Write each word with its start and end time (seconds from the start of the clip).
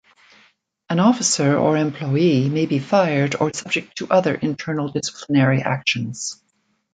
An 0.89 0.99
officer 0.99 1.55
or 1.57 1.77
employee 1.77 2.49
may 2.49 2.65
be 2.65 2.79
fired 2.79 3.35
or 3.35 3.53
subject 3.53 3.99
to 3.99 4.09
other 4.09 4.33
internal 4.33 4.87
disciplinary 4.87 5.61
actions. 5.61 6.41